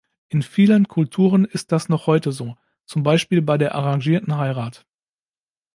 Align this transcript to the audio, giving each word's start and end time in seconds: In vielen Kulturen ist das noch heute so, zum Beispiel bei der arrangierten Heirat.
In 0.29 0.41
vielen 0.41 0.87
Kulturen 0.87 1.45
ist 1.45 1.71
das 1.71 1.87
noch 1.87 2.07
heute 2.07 2.31
so, 2.31 2.57
zum 2.87 3.03
Beispiel 3.03 3.43
bei 3.43 3.59
der 3.59 3.75
arrangierten 3.75 4.35
Heirat. 4.35 4.83